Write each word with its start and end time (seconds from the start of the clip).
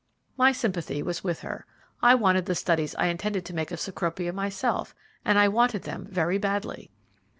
My 0.35 0.51
sympathy 0.51 1.03
was 1.03 1.23
with 1.23 1.41
her. 1.41 1.67
I 2.01 2.15
wanted 2.15 2.47
the 2.47 2.55
studies 2.55 2.95
I 2.95 3.05
intended 3.05 3.45
to 3.45 3.53
make 3.53 3.69
of 3.69 3.77
that 3.85 3.93
Cecropia 3.93 4.33
myself, 4.33 4.95
and 5.23 5.37
I 5.37 5.47
wanted 5.47 5.83
them 5.83 6.07
very 6.09 6.39
badly. 6.39 6.89